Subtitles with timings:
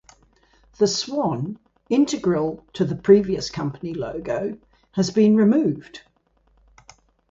[0.79, 4.57] The swan, integral to the previous company logo,
[4.93, 6.01] has been removed.